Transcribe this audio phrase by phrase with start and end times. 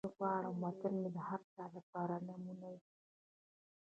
[0.07, 2.81] زه غواړم وطن مې د هر چا لپاره نمونه وي.